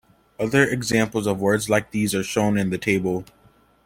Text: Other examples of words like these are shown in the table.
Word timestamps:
Other 0.39 0.63
examples 0.65 1.27
of 1.27 1.39
words 1.39 1.69
like 1.69 1.91
these 1.91 2.15
are 2.15 2.23
shown 2.23 2.57
in 2.57 2.71
the 2.71 2.79
table. 2.79 3.23